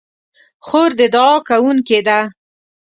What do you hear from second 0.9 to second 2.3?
د دعا کوونکې ده.